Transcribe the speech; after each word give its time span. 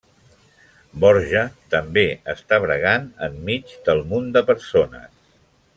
Borja 1.03 1.43
també 1.73 2.05
està 2.35 2.61
bregant 2.65 3.07
en 3.29 3.39
mig 3.51 3.77
del 3.91 4.03
munt 4.15 4.33
de 4.39 4.47
persones. 4.53 5.33